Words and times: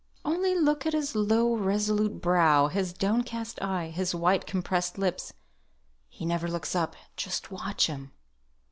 "Only 0.25 0.55
look 0.55 0.87
at 0.87 0.93
his 0.93 1.13
low, 1.13 1.53
resolute 1.53 2.23
brow, 2.23 2.69
his 2.69 2.91
downcast 2.91 3.61
eye, 3.61 3.89
his 3.89 4.15
white 4.15 4.47
compressed 4.47 4.97
lips. 4.97 5.31
He 6.09 6.25
never 6.25 6.47
looks 6.47 6.73
up, 6.75 6.95
just 7.15 7.51
watch 7.51 7.85
him." 7.85 8.11